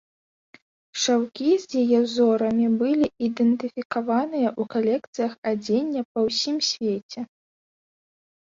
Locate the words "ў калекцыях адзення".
4.59-6.01